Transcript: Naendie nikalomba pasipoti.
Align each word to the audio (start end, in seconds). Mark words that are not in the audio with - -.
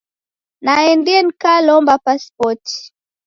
Naendie 0.65 1.19
nikalomba 1.25 1.93
pasipoti. 2.05 2.75